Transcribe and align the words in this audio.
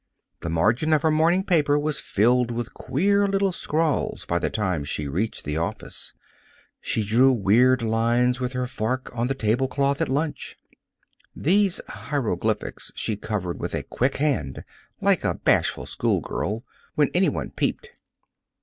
The 0.39 0.49
margin 0.49 0.93
of 0.93 1.03
her 1.03 1.11
morning 1.11 1.43
paper 1.43 1.77
was 1.77 1.99
filled 1.99 2.49
with 2.49 2.73
queer 2.73 3.27
little 3.27 3.51
scrawls 3.51 4.25
by 4.25 4.39
the 4.39 4.49
time 4.49 4.83
she 4.83 5.07
reached 5.07 5.45
the 5.45 5.57
office. 5.57 6.13
She 6.81 7.03
drew 7.03 7.31
weird 7.31 7.83
lines 7.83 8.39
with 8.39 8.53
her 8.53 8.65
fork 8.65 9.11
on 9.15 9.27
the 9.27 9.35
table 9.35 9.67
cloth 9.67 10.01
at 10.01 10.09
lunch. 10.09 10.57
These 11.35 11.81
hieroglyphics 11.87 12.91
she 12.95 13.15
covered 13.15 13.59
with 13.59 13.75
a 13.75 13.83
quick 13.83 14.17
hand, 14.17 14.63
like 15.01 15.23
a 15.23 15.35
bashful 15.35 15.85
schoolgirl, 15.85 16.63
when 16.95 17.11
any 17.13 17.29
one 17.29 17.51
peeped. 17.51 17.91